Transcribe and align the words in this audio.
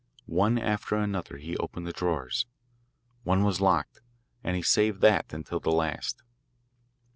One 0.25 0.57
after 0.57 0.95
another 0.95 1.37
he 1.37 1.55
opened 1.57 1.85
the 1.85 1.91
drawers. 1.93 2.47
One 3.23 3.43
was 3.43 3.61
locked, 3.61 4.01
and 4.43 4.55
he 4.55 4.63
saved 4.63 5.01
that 5.01 5.31
until 5.31 5.59
the 5.59 5.71
last. 5.71 6.23